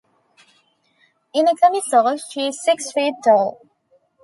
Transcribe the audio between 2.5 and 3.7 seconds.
six feet tall.